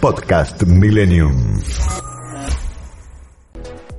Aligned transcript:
Podcast 0.00 0.62
Millennium. 0.62 1.60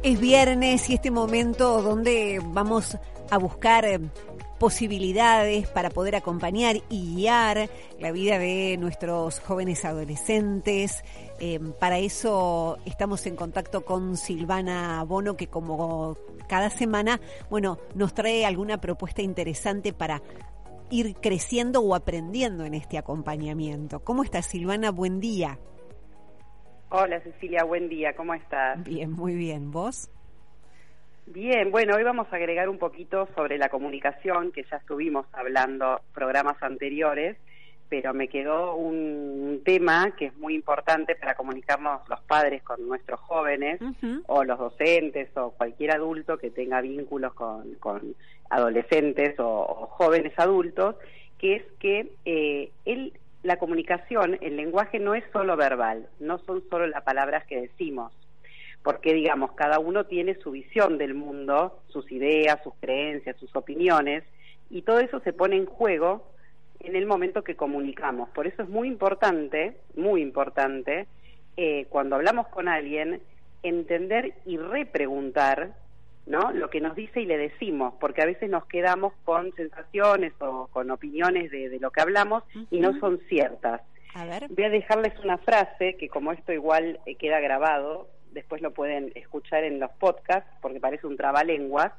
Es 0.02 0.17
viernes 0.17 0.90
y 0.90 0.94
este 0.94 1.12
momento 1.12 1.81
donde 1.81 2.41
vamos 2.41 2.98
a 3.30 3.38
buscar 3.38 3.84
eh, 3.84 3.99
posibilidades 4.59 5.67
para 5.67 5.90
poder 5.90 6.16
acompañar 6.16 6.77
y 6.90 7.16
guiar 7.16 7.70
la 7.99 8.13
vida 8.13 8.40
de 8.40 8.77
nuestros 8.80 9.41
jóvenes 9.41 9.84
adolescentes. 9.84 11.04
Eh, 11.41 11.59
para 11.79 11.99
eso 11.99 12.77
estamos 12.85 13.26
en 13.26 13.35
contacto 13.35 13.84
con 13.84 14.16
Silvana 14.16 15.04
Bono, 15.04 15.35
que 15.35 15.48
como 15.48 16.18
cada 16.48 16.70
semana, 16.70 17.20
bueno, 17.49 17.77
nos 17.93 18.13
trae 18.13 18.45
alguna 18.45 18.79
propuesta 18.79 19.21
interesante 19.21 19.91
para 19.91 20.21
ir 20.91 21.16
creciendo 21.16 21.81
o 21.81 21.95
aprendiendo 21.95 22.66
en 22.66 22.73
este 22.73 22.98
acompañamiento. 22.98 23.99
¿Cómo 24.03 24.23
estás, 24.23 24.48
Silvana? 24.48 24.91
Buen 24.91 25.20
día. 25.20 25.57
Hola 26.91 27.20
Cecilia, 27.21 27.63
buen 27.63 27.88
día, 27.88 28.15
¿cómo 28.15 28.34
estás? 28.34 28.84
Bien, 28.84 29.12
muy 29.12 29.35
bien. 29.35 29.70
¿Vos? 29.70 30.10
Bien, 31.27 31.70
bueno, 31.70 31.95
hoy 31.95 32.04
vamos 32.04 32.26
a 32.32 32.37
agregar 32.37 32.67
un 32.67 32.79
poquito 32.79 33.27
sobre 33.35 33.60
la 33.60 33.70
comunicación, 33.70 34.51
que 34.51 34.63
ya 34.63 34.77
estuvimos 34.77 35.27
hablando 35.34 36.01
programas 36.12 36.57
anteriores, 36.63 37.37
pero 37.90 38.13
me 38.13 38.27
quedó 38.27 38.76
un 38.76 39.62
tema 39.65 40.15
que 40.15 40.27
es 40.27 40.37
muy 40.37 40.54
importante 40.54 41.15
para 41.15 41.35
comunicarnos 41.35 42.07
los 42.07 42.21
padres 42.21 42.62
con 42.62 42.87
nuestros 42.87 43.20
jóvenes 43.20 43.82
o 44.27 44.43
los 44.43 44.59
docentes 44.59 45.35
o 45.35 45.51
cualquier 45.51 45.91
adulto 45.91 46.37
que 46.37 46.51
tenga 46.51 46.82
vínculos 46.82 47.34
con, 47.34 47.73
con 47.76 48.15
adolescentes 48.49 49.35
o, 49.40 49.87
jóvenes 49.91 50.34
adultos, 50.37 50.95
que 51.40 51.55
es 51.55 51.63
que 51.79 52.12
eh, 52.26 52.71
él 52.85 53.13
la 53.41 53.57
comunicación, 53.57 54.37
el 54.41 54.57
lenguaje 54.57 54.99
no 54.99 55.15
es 55.15 55.23
solo 55.32 55.55
verbal, 55.55 56.07
no 56.20 56.40
son 56.40 56.62
solo 56.70 56.87
las 56.87 57.04
palabras 57.04 57.45
que 57.45 57.62
decimos, 57.62 58.12
porque 58.84 59.13
digamos, 59.13 59.54
cada 59.54 59.79
uno 59.79 60.05
tiene 60.05 60.35
su 60.35 60.51
visión 60.51 60.98
del 60.98 61.13
mundo, 61.13 61.79
sus 61.87 62.12
ideas, 62.12 62.60
sus 62.63 62.73
creencias, 62.82 63.37
sus 63.37 63.55
opiniones, 63.55 64.23
y 64.69 64.81
todo 64.81 65.00
eso 65.00 65.22
se 65.22 65.31
pone 65.34 65.56
en 65.56 65.66
juego 65.66 66.29
en 66.80 66.96
el 66.96 67.06
momento 67.06 67.44
que 67.44 67.56
comunicamos. 67.56 68.30
Por 68.30 68.47
eso 68.47 68.63
es 68.63 68.69
muy 68.69 68.88
importante, 68.88 69.78
muy 69.96 70.22
importante, 70.22 71.08
eh, 71.58 71.85
cuando 71.90 72.16
hablamos 72.16 72.47
con 72.47 72.68
alguien, 72.68 73.22
entender 73.63 74.34
y 74.46 74.58
repreguntar 74.58 75.74
¿no? 76.30 76.52
Lo 76.52 76.69
que 76.69 76.80
nos 76.80 76.96
dice 76.96 77.22
y 77.22 77.25
le 77.25 77.38
decimos, 77.38 77.96
porque 78.00 78.22
a 78.22 78.25
veces 78.25 78.50
nos 78.52 78.66
quedamos 78.68 79.13
con 79.25 79.52
sensaciones 79.56 80.31
o 80.40 80.68
con 80.68 80.91
opiniones 80.91 81.50
de, 81.50 81.80
lo 81.80 81.90
que 81.90 82.02
hablamos 82.02 82.44
y 82.69 82.80
no 82.80 82.97
son 83.00 83.19
ciertas. 83.28 83.81
Voy 84.50 84.63
a 84.63 84.69
dejarles 84.69 85.18
una 85.24 85.40
frase 85.40 85.97
que 85.97 86.07
como 86.07 86.31
esto 86.31 86.53
igual 86.53 87.00
eh, 87.07 87.16
queda 87.16 87.40
grabado, 87.40 88.07
después 88.31 88.62
lo 88.62 88.72
pueden 88.72 89.12
escuchar 89.16 89.63
en 89.63 89.80
los 89.80 89.91
podcasts 89.94 90.50
porque 90.62 90.80
parece 90.80 91.07
un 91.07 91.18
trabalenguas, 91.18 91.91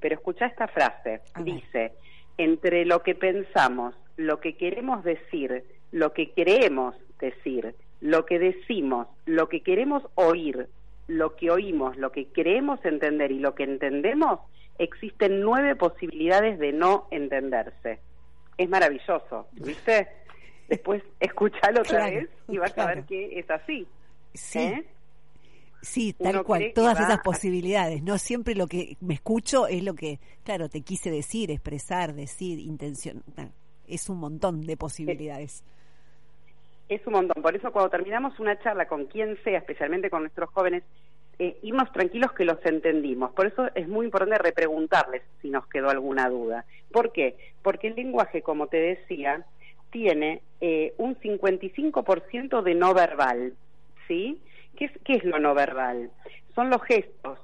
pero 0.00 0.16
escucha 0.16 0.46
esta 0.46 0.66
frase. 0.66 1.20
Dice, 1.44 1.92
entre 2.38 2.84
lo 2.86 3.04
que 3.04 3.14
pensamos, 3.14 3.94
lo 4.16 4.40
que 4.40 4.56
queremos 4.56 5.04
decir, 5.04 5.64
lo 5.92 6.12
que 6.12 6.32
queremos 6.32 6.94
decir, 7.20 7.74
lo 8.00 8.26
que 8.26 8.38
decimos, 8.38 9.08
lo 9.24 9.48
que 9.48 9.62
queremos 9.62 10.02
oír, 10.14 10.68
lo 11.08 11.36
que 11.36 11.50
oímos, 11.50 11.96
lo 11.96 12.12
que 12.12 12.26
creemos 12.26 12.84
entender 12.84 13.32
y 13.32 13.38
lo 13.38 13.54
que 13.54 13.64
entendemos, 13.64 14.40
existen 14.78 15.40
nueve 15.40 15.76
posibilidades 15.76 16.58
de 16.58 16.72
no 16.72 17.06
entenderse. 17.10 18.00
Es 18.58 18.68
maravilloso, 18.68 19.48
¿viste? 19.52 20.08
Después 20.68 21.02
escúchalo 21.20 21.80
otra 21.80 22.10
vez 22.10 22.28
y 22.48 22.58
vas 22.58 22.76
a 22.76 22.86
ver 22.86 23.04
que 23.04 23.38
es 23.38 23.48
así. 23.50 23.86
Sí. 24.34 24.58
¿eh? 24.58 24.86
Sí, 25.82 26.12
tal 26.14 26.42
cual, 26.42 26.72
todas 26.74 26.98
esas 26.98 27.20
posibilidades. 27.20 28.02
No 28.02 28.18
siempre 28.18 28.56
lo 28.56 28.66
que 28.66 28.96
me 29.00 29.14
escucho 29.14 29.68
es 29.68 29.84
lo 29.84 29.94
que, 29.94 30.18
claro, 30.42 30.68
te 30.68 30.80
quise 30.80 31.10
decir, 31.10 31.52
expresar, 31.52 32.12
decir, 32.14 32.58
intención. 32.58 33.22
Es 33.88 34.08
un 34.08 34.18
montón 34.18 34.66
de 34.66 34.76
posibilidades. 34.76 35.64
Es 36.88 37.06
un 37.06 37.14
montón. 37.14 37.42
Por 37.42 37.56
eso 37.56 37.72
cuando 37.72 37.90
terminamos 37.90 38.38
una 38.38 38.58
charla 38.60 38.86
con 38.86 39.06
quien 39.06 39.36
sea, 39.42 39.58
especialmente 39.58 40.10
con 40.10 40.22
nuestros 40.22 40.50
jóvenes, 40.50 40.84
eh, 41.38 41.58
irnos 41.62 41.92
tranquilos 41.92 42.32
que 42.32 42.44
los 42.44 42.64
entendimos. 42.64 43.32
Por 43.32 43.46
eso 43.46 43.68
es 43.74 43.88
muy 43.88 44.06
importante 44.06 44.38
repreguntarles 44.38 45.22
si 45.42 45.50
nos 45.50 45.66
quedó 45.66 45.90
alguna 45.90 46.30
duda. 46.30 46.64
¿Por 46.90 47.12
qué? 47.12 47.36
Porque 47.62 47.88
el 47.88 47.96
lenguaje, 47.96 48.42
como 48.42 48.68
te 48.68 48.78
decía, 48.78 49.44
tiene 49.90 50.40
eh, 50.60 50.94
un 50.96 51.16
55% 51.16 52.62
de 52.62 52.74
no 52.74 52.94
verbal. 52.94 53.52
¿Sí? 54.08 54.40
¿Qué 54.76 54.86
es, 54.86 54.92
¿Qué 55.04 55.14
es 55.14 55.24
lo 55.24 55.38
no 55.38 55.54
verbal? 55.54 56.10
Son 56.54 56.70
los 56.70 56.82
gestos, 56.84 57.38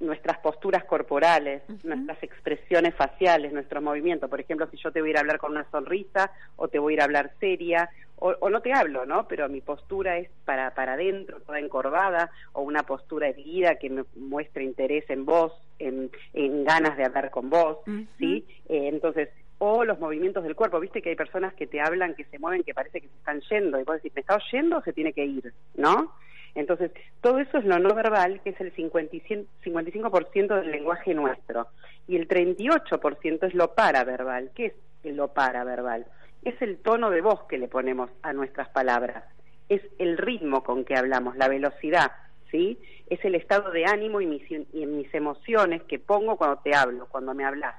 nuestras 0.00 0.38
posturas 0.38 0.84
corporales, 0.84 1.62
nuestras 1.82 2.22
expresiones 2.22 2.94
faciales, 2.94 3.52
nuestros 3.52 3.82
movimientos. 3.82 4.28
Por 4.28 4.40
ejemplo, 4.40 4.68
si 4.70 4.76
yo 4.76 4.92
te 4.92 5.00
voy 5.00 5.08
a 5.08 5.12
ir 5.12 5.16
a 5.16 5.20
hablar 5.20 5.38
con 5.38 5.52
una 5.52 5.68
sonrisa 5.70 6.30
o 6.56 6.68
te 6.68 6.78
voy 6.78 6.92
a 6.92 6.94
ir 6.94 7.00
a 7.00 7.04
hablar 7.04 7.32
seria 7.40 7.88
o, 8.18 8.48
no 8.48 8.62
te 8.62 8.72
hablo, 8.72 9.04
¿no? 9.04 9.28
Pero 9.28 9.48
mi 9.48 9.60
postura 9.60 10.16
es 10.16 10.30
para, 10.44 10.74
para 10.74 10.94
adentro, 10.94 11.40
toda 11.40 11.58
encorvada 11.58 12.30
o 12.52 12.62
una 12.62 12.82
postura 12.82 13.28
erguida 13.28 13.74
que 13.74 13.90
me 13.90 14.04
muestra 14.16 14.62
interés 14.62 15.08
en 15.10 15.26
vos, 15.26 15.52
en, 15.78 16.10
en 16.32 16.64
ganas 16.64 16.96
de 16.96 17.04
hablar 17.04 17.30
con 17.30 17.50
vos, 17.50 17.78
¿sí? 18.18 18.46
Eh, 18.68 18.88
entonces, 18.88 19.28
o 19.58 19.84
los 19.84 19.98
movimientos 19.98 20.44
del 20.44 20.56
cuerpo. 20.56 20.80
Viste 20.80 21.02
que 21.02 21.10
hay 21.10 21.16
personas 21.16 21.52
que 21.54 21.66
te 21.66 21.80
hablan, 21.80 22.14
que 22.14 22.24
se 22.24 22.38
mueven, 22.38 22.62
que 22.62 22.74
parece 22.74 23.00
que 23.00 23.08
se 23.08 23.16
están 23.16 23.40
yendo. 23.50 23.78
Y 23.78 23.84
vos 23.84 23.96
decís, 23.96 24.12
¿me 24.14 24.20
está 24.20 24.36
oyendo 24.36 24.78
o 24.78 24.82
se 24.82 24.92
tiene 24.92 25.12
que 25.12 25.24
ir? 25.24 25.52
¿No? 25.74 26.12
Entonces, 26.56 26.90
todo 27.20 27.38
eso 27.38 27.58
es 27.58 27.64
lo 27.66 27.78
no 27.78 27.94
verbal, 27.94 28.40
que 28.42 28.50
es 28.50 28.60
el 28.60 28.74
55% 28.74 30.60
del 30.60 30.70
lenguaje 30.70 31.14
nuestro. 31.14 31.68
Y 32.08 32.16
el 32.16 32.26
38% 32.26 33.46
es 33.46 33.54
lo 33.54 33.74
paraverbal. 33.74 34.50
¿Qué 34.54 34.74
es 35.04 35.14
lo 35.14 35.28
paraverbal? 35.28 36.06
Es 36.42 36.60
el 36.62 36.78
tono 36.78 37.10
de 37.10 37.20
voz 37.20 37.44
que 37.44 37.58
le 37.58 37.68
ponemos 37.68 38.10
a 38.22 38.32
nuestras 38.32 38.70
palabras. 38.70 39.24
Es 39.68 39.82
el 39.98 40.16
ritmo 40.16 40.62
con 40.64 40.84
que 40.84 40.96
hablamos, 40.96 41.36
la 41.36 41.48
velocidad, 41.48 42.12
¿sí? 42.50 42.78
Es 43.10 43.22
el 43.24 43.34
estado 43.34 43.70
de 43.70 43.84
ánimo 43.84 44.22
y 44.22 44.26
mis, 44.26 44.50
y 44.50 44.86
mis 44.86 45.12
emociones 45.14 45.82
que 45.82 45.98
pongo 45.98 46.36
cuando 46.36 46.58
te 46.60 46.74
hablo, 46.74 47.06
cuando 47.06 47.34
me 47.34 47.44
hablas. 47.44 47.74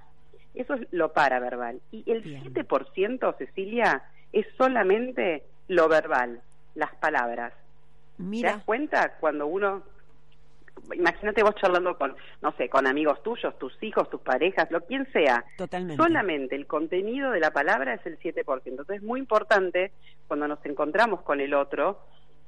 Eso 0.54 0.76
es 0.76 0.88
lo 0.92 1.14
paraverbal. 1.14 1.82
Y 1.92 2.04
el 2.12 2.24
7%, 2.24 3.38
Cecilia, 3.38 4.04
es 4.34 4.46
solamente 4.56 5.44
lo 5.68 5.88
verbal, 5.88 6.42
las 6.76 6.94
palabras. 6.96 7.54
Mira. 8.18 8.50
¿Te 8.50 8.56
das 8.58 8.66
cuenta 8.66 9.18
cuando 9.20 9.48
uno 9.48 9.84
imagínate 10.94 11.44
vos 11.44 11.56
charlando 11.56 11.98
con, 11.98 12.16
no 12.42 12.52
sé, 12.54 12.70
con 12.70 12.88
amigos 12.88 13.22
tuyos, 13.24 13.58
tus 13.58 13.74
hijos, 13.82 14.10
tus 14.10 14.22
parejas, 14.22 14.70
lo 14.72 14.82
quien 14.82 15.12
sea. 15.12 15.44
Totalmente. 15.58 16.02
Solamente 16.02 16.56
el 16.56 16.68
contenido 16.68 17.32
de 17.32 17.40
la 17.40 17.52
palabra 17.52 17.94
es 17.94 18.06
el 18.06 18.20
7%. 18.20 18.62
Entonces 18.66 18.98
es 18.98 19.04
muy 19.04 19.20
importante 19.20 19.92
cuando 20.28 20.48
nos 20.48 20.64
encontramos 20.66 21.22
con 21.22 21.42
el 21.42 21.54
otro, 21.54 22.00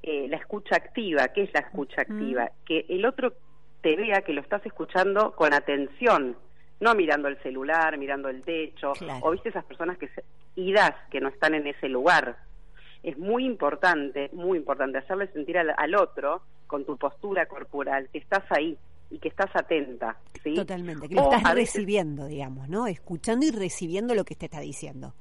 eh, 0.03 0.27
la 0.29 0.37
escucha 0.37 0.75
activa. 0.75 1.27
¿Qué 1.29 1.43
es 1.43 1.53
la 1.53 1.61
escucha 1.61 2.01
activa? 2.01 2.51
Que 2.65 2.85
el 2.89 3.05
otro 3.05 3.33
te 3.81 3.95
vea 3.95 4.21
que 4.21 4.33
lo 4.33 4.41
estás 4.41 4.65
escuchando 4.65 5.35
con 5.35 5.53
atención, 5.53 6.37
no 6.79 6.95
mirando 6.95 7.27
el 7.27 7.41
celular, 7.41 7.97
mirando 7.97 8.29
el 8.29 8.41
techo, 8.41 8.93
o 9.21 9.31
viste 9.31 9.49
esas 9.49 9.65
personas 9.65 9.97
que 9.97 10.07
se, 10.09 10.23
idas 10.55 10.93
que 11.09 11.21
no 11.21 11.29
están 11.29 11.53
en 11.55 11.67
ese 11.67 11.87
lugar 11.87 12.37
es 13.03 13.17
muy 13.17 13.45
importante, 13.45 14.29
muy 14.33 14.57
importante 14.57 14.97
hacerle 14.97 15.27
sentir 15.27 15.57
al, 15.57 15.95
otro 15.95 16.41
con 16.67 16.85
tu 16.85 16.97
postura 16.97 17.45
corporal 17.45 18.09
que 18.11 18.19
estás 18.19 18.43
ahí 18.51 18.77
y 19.09 19.17
que 19.19 19.29
estás 19.29 19.49
atenta. 19.55 20.17
¿sí? 20.43 20.53
Totalmente, 20.53 21.07
que 21.07 21.15
lo 21.15 21.31
estás 21.31 21.53
recibiendo, 21.55 22.25
digamos, 22.25 22.69
¿no? 22.69 22.87
Escuchando 22.87 23.45
y 23.45 23.51
recibiendo 23.51 24.13
lo 24.13 24.23
que 24.23 24.35
te 24.35 24.45
está 24.45 24.59
diciendo. 24.59 25.13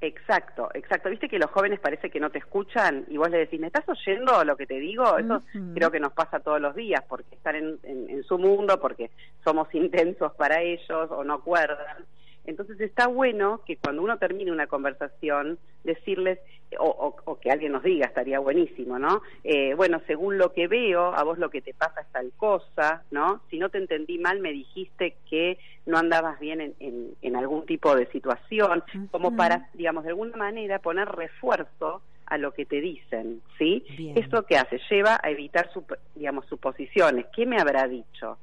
Exacto, 0.00 0.68
exacto. 0.74 1.10
Viste 1.10 1.28
que 1.28 1.40
los 1.40 1.50
jóvenes 1.50 1.80
parece 1.80 2.08
que 2.08 2.20
no 2.20 2.30
te 2.30 2.38
escuchan 2.38 3.04
y 3.08 3.16
vos 3.16 3.28
le 3.30 3.38
decís, 3.38 3.58
¿me 3.58 3.66
estás 3.66 3.88
oyendo 3.88 4.44
lo 4.44 4.56
que 4.56 4.66
te 4.66 4.78
digo? 4.78 5.18
Eso 5.18 5.42
creo 5.74 5.90
que 5.90 5.98
nos 5.98 6.12
pasa 6.12 6.38
todos 6.38 6.60
los 6.60 6.76
días 6.76 7.02
porque 7.08 7.34
están 7.34 7.56
en, 7.56 7.78
en, 7.82 8.22
su 8.22 8.38
mundo, 8.38 8.78
porque 8.78 9.10
somos 9.42 9.66
intensos 9.74 10.32
para 10.34 10.62
ellos 10.62 11.10
o 11.10 11.24
no 11.24 11.34
acuerdan. 11.34 12.04
Entonces 12.48 12.80
está 12.80 13.08
bueno 13.08 13.60
que 13.66 13.76
cuando 13.76 14.00
uno 14.00 14.16
termine 14.16 14.50
una 14.50 14.66
conversación, 14.66 15.58
decirles, 15.84 16.38
o, 16.78 17.14
o, 17.26 17.38
que 17.38 17.50
alguien 17.50 17.72
nos 17.72 17.82
diga, 17.82 18.06
estaría 18.06 18.38
buenísimo, 18.38 18.98
¿no? 18.98 19.20
Eh, 19.44 19.74
bueno, 19.74 20.00
según 20.06 20.38
lo 20.38 20.54
que 20.54 20.66
veo, 20.66 21.14
a 21.14 21.22
vos 21.24 21.38
lo 21.38 21.50
que 21.50 21.60
te 21.60 21.74
pasa 21.74 22.00
es 22.00 22.06
tal 22.08 22.32
cosa, 22.38 23.02
¿no? 23.10 23.42
Si 23.50 23.58
no 23.58 23.68
te 23.68 23.76
entendí 23.76 24.18
mal, 24.18 24.40
me 24.40 24.52
dijiste 24.52 25.16
que 25.28 25.58
no 25.84 25.98
andabas 25.98 26.40
bien 26.40 26.74
en, 26.78 27.14
en, 27.20 27.36
algún 27.36 27.66
tipo 27.66 27.94
de 27.94 28.06
situación, 28.06 28.82
como 29.10 29.36
para, 29.36 29.68
digamos, 29.74 30.04
de 30.04 30.10
alguna 30.10 30.36
manera 30.38 30.78
poner 30.78 31.06
refuerzo 31.06 32.00
a 32.24 32.38
lo 32.38 32.52
que 32.52 32.64
te 32.64 32.80
dicen, 32.80 33.42
¿sí? 33.58 33.84
¿Esto 34.14 34.44
qué 34.44 34.56
hace? 34.56 34.80
Lleva 34.90 35.20
a 35.22 35.28
evitar, 35.28 35.68
digamos, 36.14 36.46
suposiciones. 36.46 37.26
¿Qué 37.36 37.44
me 37.44 37.60
habrá 37.60 37.86
dicho? 37.86 38.38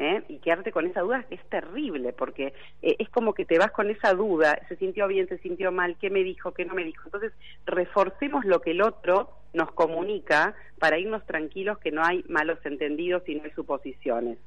¿Eh? 0.00 0.22
y 0.28 0.38
quedarte 0.38 0.72
con 0.72 0.86
esa 0.86 1.02
duda 1.02 1.24
es 1.30 1.44
terrible 1.50 2.14
porque 2.14 2.54
eh, 2.80 2.96
es 2.98 3.08
como 3.10 3.34
que 3.34 3.44
te 3.44 3.58
vas 3.58 3.70
con 3.70 3.90
esa 3.90 4.14
duda, 4.14 4.58
se 4.68 4.76
sintió 4.76 5.06
bien, 5.06 5.28
se 5.28 5.38
sintió 5.38 5.70
mal, 5.70 5.96
qué 6.00 6.08
me 6.08 6.24
dijo, 6.24 6.52
qué 6.52 6.64
no 6.64 6.74
me 6.74 6.84
dijo. 6.84 7.02
Entonces, 7.04 7.32
reforcemos 7.66 8.44
lo 8.46 8.60
que 8.62 8.70
el 8.70 8.80
otro 8.80 9.30
nos 9.52 9.70
comunica 9.72 10.54
para 10.78 10.98
irnos 10.98 11.24
tranquilos 11.26 11.78
que 11.78 11.92
no 11.92 12.02
hay 12.02 12.24
malos 12.28 12.58
entendidos 12.64 13.28
y 13.28 13.34
no 13.34 13.44
hay 13.44 13.50
suposiciones. 13.50 14.38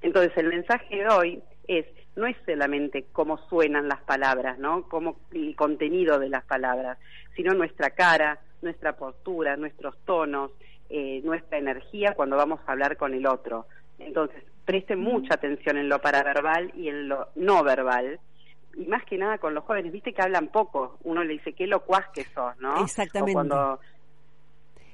Entonces, 0.00 0.32
el 0.36 0.46
mensaje 0.46 0.96
de 0.96 1.08
hoy 1.08 1.42
es, 1.66 1.86
no 2.14 2.26
es 2.26 2.36
solamente 2.46 3.06
cómo 3.12 3.38
suenan 3.48 3.88
las 3.88 4.00
palabras, 4.02 4.58
¿no? 4.58 4.88
Como 4.88 5.16
el 5.32 5.56
contenido 5.56 6.20
de 6.20 6.28
las 6.28 6.44
palabras, 6.44 6.98
sino 7.34 7.52
nuestra 7.52 7.90
cara, 7.90 8.38
nuestra 8.62 8.96
postura, 8.96 9.56
nuestros 9.56 9.98
tonos, 10.04 10.52
eh, 10.88 11.20
nuestra 11.24 11.58
energía 11.58 12.14
cuando 12.14 12.36
vamos 12.36 12.60
a 12.66 12.72
hablar 12.72 12.96
con 12.96 13.12
el 13.12 13.26
otro. 13.26 13.66
Entonces, 13.98 14.42
preste 14.70 14.94
mucha 14.94 15.34
atención 15.34 15.78
en 15.78 15.88
lo 15.88 16.00
paraverbal 16.00 16.70
y 16.76 16.88
en 16.88 17.08
lo 17.08 17.30
no 17.34 17.64
verbal. 17.64 18.20
Y 18.76 18.86
más 18.86 19.04
que 19.04 19.18
nada 19.18 19.38
con 19.38 19.52
los 19.52 19.64
jóvenes, 19.64 19.90
viste 19.90 20.12
que 20.12 20.22
hablan 20.22 20.46
poco. 20.46 20.96
Uno 21.02 21.24
le 21.24 21.32
dice, 21.32 21.54
qué 21.54 21.66
locuaz 21.66 22.06
que 22.14 22.22
sos, 22.26 22.56
¿no? 22.60 22.80
Exactamente. 22.84 23.32
O 23.32 23.34
cuando 23.34 23.80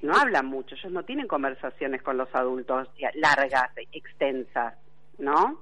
no 0.01 0.17
hablan 0.17 0.47
mucho, 0.47 0.75
ellos 0.77 0.93
no 0.93 1.05
tienen 1.05 1.29
conversaciones 1.29 2.03
con 2.03 2.17
los 2.17 2.35
adultos 2.35 2.89
largas, 3.17 3.71
extensas, 3.93 4.77
¿no? 5.19 5.61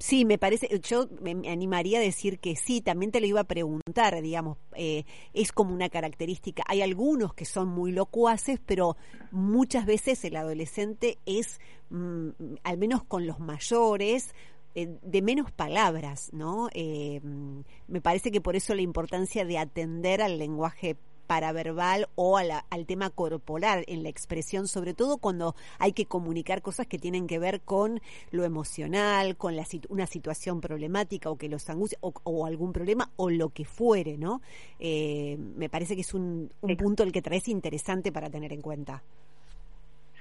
Sí, 0.00 0.24
me 0.24 0.38
parece, 0.38 0.68
yo 0.80 1.08
me 1.20 1.32
animaría 1.50 1.98
a 1.98 2.02
decir 2.02 2.38
que 2.38 2.54
sí, 2.54 2.80
también 2.80 3.10
te 3.10 3.20
lo 3.20 3.26
iba 3.26 3.40
a 3.40 3.44
preguntar, 3.44 4.20
digamos, 4.22 4.56
eh, 4.76 5.04
es 5.34 5.50
como 5.50 5.74
una 5.74 5.88
característica. 5.88 6.62
Hay 6.68 6.82
algunos 6.82 7.34
que 7.34 7.44
son 7.44 7.68
muy 7.68 7.90
locuaces, 7.90 8.60
pero 8.64 8.96
muchas 9.32 9.86
veces 9.86 10.24
el 10.24 10.36
adolescente 10.36 11.18
es, 11.26 11.60
mm, 11.90 12.28
al 12.62 12.78
menos 12.78 13.02
con 13.02 13.26
los 13.26 13.40
mayores, 13.40 14.34
eh, 14.76 14.98
de 15.02 15.22
menos 15.22 15.50
palabras, 15.50 16.30
¿no? 16.32 16.68
Eh, 16.72 17.20
mm, 17.20 17.60
me 17.88 18.00
parece 18.00 18.30
que 18.30 18.40
por 18.40 18.54
eso 18.54 18.74
la 18.76 18.82
importancia 18.82 19.44
de 19.44 19.58
atender 19.58 20.22
al 20.22 20.38
lenguaje 20.38 20.96
paraverbal 21.28 22.08
o 22.16 22.38
al 22.38 22.86
tema 22.86 23.10
corporal 23.10 23.84
en 23.86 24.02
la 24.02 24.08
expresión, 24.08 24.66
sobre 24.66 24.94
todo 24.94 25.18
cuando 25.18 25.54
hay 25.78 25.92
que 25.92 26.06
comunicar 26.06 26.62
cosas 26.62 26.86
que 26.86 26.98
tienen 26.98 27.28
que 27.28 27.38
ver 27.38 27.60
con 27.60 28.00
lo 28.32 28.44
emocional, 28.44 29.36
con 29.36 29.54
la, 29.54 29.64
una 29.90 30.06
situación 30.06 30.60
problemática 30.60 31.30
o 31.30 31.36
que 31.36 31.48
los 31.48 31.68
angustia 31.68 31.98
o, 32.00 32.46
algún 32.46 32.72
problema 32.72 33.10
o 33.16 33.30
lo 33.30 33.50
que 33.50 33.66
fuere, 33.66 34.16
¿no? 34.16 34.40
Eh, 34.80 35.36
me 35.56 35.68
parece 35.68 35.94
que 35.94 36.00
es 36.00 36.14
un, 36.14 36.50
punto 36.78 37.02
el 37.02 37.12
que 37.12 37.22
traes 37.22 37.46
interesante 37.48 38.10
para 38.10 38.30
tener 38.30 38.52
en 38.52 38.62
cuenta. 38.62 39.02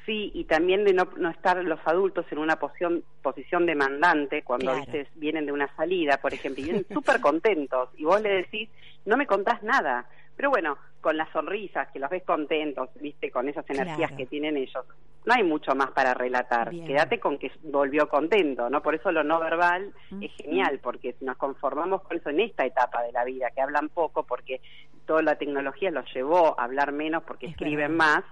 Sí, 0.06 0.32
y 0.34 0.46
también 0.46 0.84
de 0.86 0.94
no, 0.94 1.10
no 1.18 1.30
estar 1.30 1.64
los 1.64 1.80
adultos 1.86 2.26
en 2.32 2.38
una 2.38 2.58
posición, 2.58 3.04
posición 3.22 3.66
demandante 3.66 4.42
cuando 4.42 4.74
veces 4.74 5.08
vienen 5.16 5.46
de 5.46 5.52
una 5.52 5.74
salida, 5.76 6.18
por 6.18 6.34
ejemplo, 6.34 6.62
y 6.62 6.66
vienen 6.66 6.86
súper 6.94 7.22
contentos 7.22 7.90
y 7.98 8.04
vos 8.04 8.22
le 8.22 8.30
decís, 8.30 8.70
no 9.06 9.16
me 9.18 9.26
contás 9.26 9.64
nada. 9.64 10.06
Pero 10.38 10.52
bueno, 10.52 10.78
con 11.02 11.18
las 11.18 11.30
sonrisas, 11.32 11.90
que 11.92 12.00
los 12.00 12.12
ves 12.12 12.24
contentos, 12.24 12.90
viste, 13.02 13.32
con 13.32 13.50
esas 13.50 13.68
energías 13.70 14.12
que 14.12 14.28
tienen 14.28 14.56
ellos, 14.56 14.86
no 15.26 15.34
hay 15.34 15.44
mucho 15.44 15.74
más 15.76 15.92
para 15.92 16.14
relatar. 16.14 16.70
Quédate 16.70 17.20
con 17.20 17.40
que 17.40 17.52
volvió 17.64 18.08
contento, 18.08 18.70
¿no? 18.70 18.82
Por 18.84 18.94
eso 18.94 19.12
lo 19.12 19.24
no 19.24 19.40
verbal 19.40 19.92
es 20.22 20.32
genial, 20.36 20.80
porque 20.82 21.14
si 21.14 21.26
nos 21.26 21.38
conformamos 21.38 22.04
con 22.04 22.18
eso 22.18 22.30
en 22.30 22.40
esta 22.40 22.66
etapa 22.66 23.02
de 23.02 23.12
la 23.12 23.26
vida, 23.26 23.50
que 23.50 23.62
hablan 23.62 23.90
poco, 23.90 24.24
porque 24.24 24.62
toda 25.06 25.24
la 25.24 25.36
tecnología 25.36 25.90
los 25.90 26.06
llevó 26.14 26.60
a 26.60 26.66
hablar 26.66 26.92
menos 26.92 27.24
porque 27.24 27.48
escriben 27.48 27.98
más, 27.98 28.24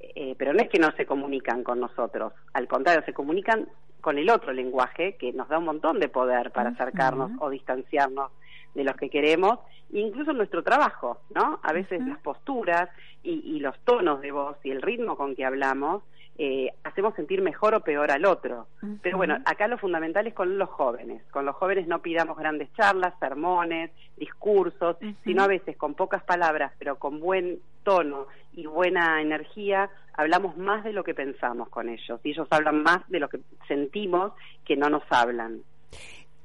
eh, 0.00 0.34
pero 0.36 0.52
no 0.52 0.60
es 0.60 0.68
que 0.68 0.80
no 0.80 0.90
se 0.96 1.06
comunican 1.06 1.62
con 1.62 1.78
nosotros, 1.78 2.32
al 2.52 2.66
contrario, 2.66 3.02
se 3.06 3.14
comunican 3.14 3.68
con 4.00 4.18
el 4.18 4.30
otro 4.30 4.52
lenguaje 4.52 5.16
que 5.16 5.32
nos 5.32 5.48
da 5.48 5.58
un 5.58 5.66
montón 5.66 6.00
de 6.00 6.08
poder 6.08 6.50
para 6.50 6.70
acercarnos 6.70 7.30
o 7.40 7.50
distanciarnos 7.50 8.32
de 8.78 8.84
los 8.84 8.96
que 8.96 9.10
queremos, 9.10 9.58
incluso 9.90 10.32
nuestro 10.32 10.62
trabajo, 10.62 11.18
¿no? 11.34 11.58
A 11.64 11.72
veces 11.72 12.00
las 12.06 12.18
posturas 12.20 12.88
y, 13.24 13.58
los 13.58 13.76
tonos 13.80 14.20
de 14.20 14.30
voz 14.30 14.56
y 14.62 14.70
el 14.70 14.80
ritmo 14.80 15.16
con 15.16 15.34
que 15.34 15.44
hablamos 15.44 16.04
eh, 16.38 16.70
hacemos 16.84 17.16
sentir 17.16 17.42
mejor 17.42 17.74
o 17.74 17.80
peor 17.80 18.12
al 18.12 18.24
otro. 18.24 18.68
Pero 19.02 19.16
bueno, 19.16 19.38
acá 19.44 19.66
lo 19.66 19.76
fundamental 19.78 20.28
es 20.28 20.34
con 20.34 20.56
los 20.56 20.68
jóvenes. 20.68 21.24
Con 21.32 21.44
los 21.44 21.56
jóvenes 21.56 21.88
no 21.88 22.00
pidamos 22.00 22.38
grandes 22.38 22.72
charlas, 22.74 23.12
sermones, 23.18 23.90
discursos, 24.16 24.96
sino 25.24 25.42
a 25.42 25.48
veces 25.48 25.76
con 25.76 25.94
pocas 25.94 26.22
palabras, 26.22 26.72
pero 26.78 26.96
con 26.96 27.18
buen 27.18 27.58
tono 27.82 28.28
y 28.52 28.66
buena 28.66 29.20
energía, 29.20 29.90
hablamos 30.14 30.56
más 30.56 30.84
de 30.84 30.92
lo 30.92 31.02
que 31.02 31.14
pensamos 31.14 31.68
con 31.70 31.88
ellos. 31.88 32.20
Y 32.22 32.30
ellos 32.30 32.46
hablan 32.50 32.84
más 32.84 33.00
de 33.08 33.18
lo 33.18 33.28
que 33.28 33.40
sentimos 33.66 34.32
que 34.64 34.76
no 34.76 34.88
nos 34.88 35.02
hablan. 35.10 35.62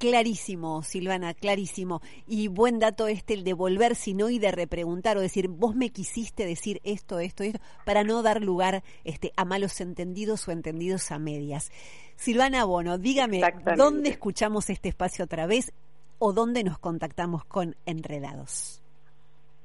Clarísimo, 0.04 0.84
Silvana, 0.84 1.34
clarísimo. 1.34 2.02
Y 2.28 2.50
buen 2.50 2.78
dato 2.78 3.08
este, 3.08 3.36
el 3.36 3.46
de 3.46 3.54
volver, 3.54 3.96
sino 3.96 4.30
y 4.30 4.38
de 4.38 4.52
repreguntar 4.52 5.16
o 5.16 5.22
decir, 5.22 5.48
vos 5.48 5.78
me 5.78 5.92
quisiste 5.92 6.46
decir 6.46 6.82
esto, 6.84 7.20
esto, 7.20 7.44
esto, 7.44 7.62
para 7.86 8.04
no 8.04 8.22
dar 8.22 8.42
lugar 8.42 8.84
este, 9.06 9.32
a 9.38 9.46
malos 9.46 9.80
entendidos 9.80 10.46
o 10.50 10.52
entendidos 10.52 11.10
a 11.14 11.20
medias. 11.20 11.72
Silvana 12.18 12.66
Bono, 12.66 12.98
dígame, 12.98 13.40
¿dónde 13.78 14.10
escuchamos 14.10 14.70
este 14.70 14.90
espacio 14.90 15.24
otra 15.24 15.48
vez 15.48 15.72
o 16.20 16.34
dónde 16.34 16.66
nos 16.66 16.80
contactamos 16.80 17.46
con 17.46 17.78
Enredados? 17.86 18.82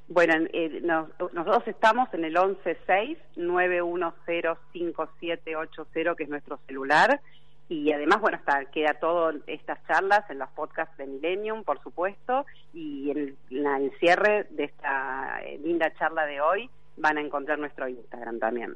Bueno, 0.07 0.35
eh, 0.53 0.81
nosotros 1.33 1.67
estamos 1.67 2.15
en 2.15 2.25
el 2.25 2.37
116-910-5780, 3.37 6.15
que 6.15 6.23
es 6.23 6.29
nuestro 6.29 6.61
celular 6.69 7.21
y 7.69 7.93
además, 7.93 8.21
bueno, 8.21 8.39
está, 8.39 8.65
queda 8.67 8.95
todo 8.95 9.33
estas 9.47 9.79
charlas 9.87 10.29
en 10.31 10.39
los 10.39 10.49
podcasts 10.51 10.97
de 10.97 11.07
Millennium, 11.07 11.65
por 11.65 11.83
supuesto, 11.83 12.47
y 12.73 13.11
en 13.11 13.37
el, 13.51 13.93
cierre 13.99 14.47
de 14.51 14.65
esta 14.65 15.41
eh, 15.43 15.59
linda 15.63 15.93
charla 15.99 16.25
de 16.25 16.41
hoy 16.41 16.71
van 16.97 17.19
a 17.19 17.21
encontrar 17.21 17.59
nuestro 17.59 17.87
Instagram 17.87 18.39
también. 18.39 18.75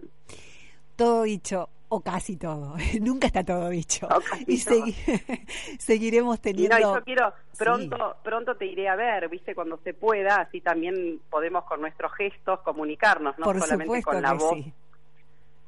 Todo 0.95 1.23
dicho, 1.23 1.71
o 1.89 2.01
casi 2.01 2.37
todo. 2.37 2.75
Nunca 3.01 3.29
está 3.29 3.43
todo 3.43 3.71
dicho. 3.71 4.07
y 4.47 4.59
seguiremos 5.79 6.41
teniendo. 6.41 6.79
no, 6.79 6.99
yo 6.99 7.05
quiero, 7.05 7.33
pronto, 7.57 8.17
pronto 8.23 8.57
te 8.57 8.67
iré 8.67 8.91
a 8.91 8.97
ver, 8.97 9.27
viste, 9.31 9.55
cuando 9.55 9.79
se 9.85 9.95
pueda, 9.95 10.37
así 10.37 10.61
también 10.61 11.19
podemos 11.31 11.65
con 11.65 11.81
nuestros 11.81 12.13
gestos 12.13 12.61
comunicarnos, 12.61 13.39
no 13.39 13.47
solamente 13.59 14.03
con 14.03 14.21
la 14.21 14.35
voz 14.35 14.59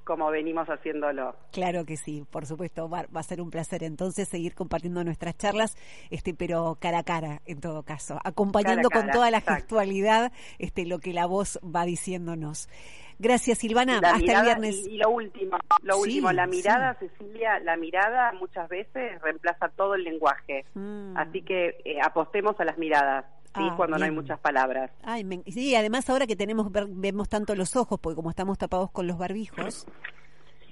como 0.05 0.31
venimos 0.31 0.69
haciéndolo. 0.69 1.35
Claro 1.53 1.85
que 1.85 1.97
sí, 1.97 2.25
por 2.31 2.47
supuesto, 2.47 2.89
va, 2.89 3.07
a 3.13 3.23
ser 3.23 3.41
un 3.41 3.51
placer 3.51 3.83
entonces 3.83 4.29
seguir 4.29 4.55
compartiendo 4.55 5.03
nuestras 5.05 5.37
charlas, 5.37 5.77
este, 6.11 6.35
pero 6.35 6.77
cara 6.81 6.99
a 6.99 7.05
cara 7.05 7.41
en 7.47 7.61
todo 7.61 7.83
caso, 7.83 8.19
acompañando 8.25 8.91
con 8.91 9.11
toda 9.11 9.31
la 9.31 9.41
gestualidad 9.41 10.33
este, 10.59 10.87
lo 10.87 10.99
que 10.99 11.13
la 11.13 11.27
voz 11.27 11.59
va 11.65 11.85
diciéndonos. 11.85 12.69
Gracias 13.19 13.59
Silvana, 13.59 13.99
hasta 13.99 14.39
el 14.39 14.43
viernes. 14.43 14.87
Y, 14.87 14.97
lo 14.97 15.11
último, 15.11 15.57
lo 15.83 15.99
último, 15.99 16.33
la 16.33 16.47
mirada, 16.47 16.95
Cecilia, 16.95 17.61
la 17.61 17.77
mirada 17.77 18.33
muchas 18.33 18.69
veces 18.69 19.21
reemplaza 19.23 19.69
todo 19.69 19.95
el 19.95 20.05
lenguaje, 20.05 20.65
mm. 20.75 21.17
así 21.17 21.43
que 21.43 21.77
eh, 21.85 21.99
apostemos 22.03 22.59
a 22.59 22.65
las 22.65 22.77
miradas. 22.79 23.25
Sí, 23.55 23.63
ah, 23.63 23.75
cuando 23.77 23.99
no 23.99 24.05
hay 24.05 24.11
muchas 24.11 24.39
palabras. 24.41 24.91
Ay, 25.03 25.25
sí, 25.47 25.77
además 25.77 26.11
ahora 26.11 26.27
que 26.27 26.35
tenemos 26.35 26.69
vemos 26.73 27.29
tanto 27.29 27.55
los 27.55 27.77
ojos, 27.77 28.01
porque 28.01 28.17
como 28.17 28.31
estamos 28.31 28.59
tapados 28.59 28.91
con 28.91 29.07
los 29.07 29.17
barbijos, 29.17 29.87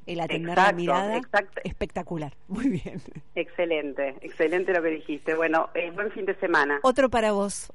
el 0.06 0.20
atender 0.20 0.56
la 0.56 0.72
mirada 0.72 1.20
espectacular. 1.62 2.34
Muy 2.48 2.68
bien. 2.68 3.00
Excelente, 3.34 4.16
excelente 4.20 4.72
lo 4.72 4.82
que 4.82 4.88
dijiste. 4.90 5.34
Bueno, 5.34 5.70
eh, 5.74 5.90
buen 5.92 6.10
fin 6.10 6.26
de 6.26 6.34
semana. 6.36 6.80
Otro 6.82 7.08
para 7.08 7.32
vos. 7.32 7.72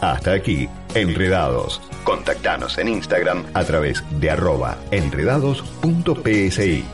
Hasta 0.00 0.32
aquí, 0.32 0.68
Enredados. 0.94 1.80
Contactanos 2.04 2.76
en 2.78 2.88
Instagram 2.88 3.44
a 3.54 3.64
través 3.64 4.04
de 4.20 4.30
arroba 4.30 4.76
enredados.psi. 4.90 6.84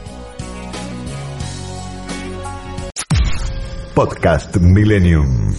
Podcast 3.94 4.58
Millennium. 4.60 5.52